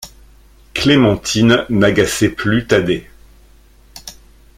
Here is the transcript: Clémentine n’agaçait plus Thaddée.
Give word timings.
Clémentine 0.73 1.63
n’agaçait 1.69 2.31
plus 2.31 2.65
Thaddée. 2.65 3.07